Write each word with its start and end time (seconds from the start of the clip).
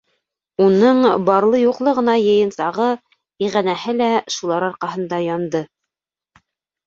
Уның 0.67 1.01
барлы-юҡлы 1.25 1.91
ғына 1.99 2.15
йыйынсағы-иғәнәһе 2.21 3.95
лә 3.99 4.07
шулар 4.37 4.65
арҡаһында 4.69 5.19
янды. 5.27 5.63